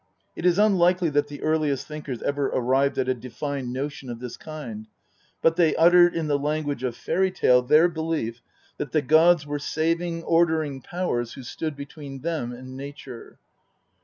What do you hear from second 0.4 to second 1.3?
is unlikely that